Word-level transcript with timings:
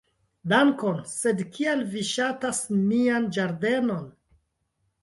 "Dankon. 0.53 1.03
Sed 1.11 1.43
kial 1.59 1.83
vi 1.93 2.03
ŝatas 2.15 2.63
mian 2.81 3.31
ĝardenon?" 3.39 4.11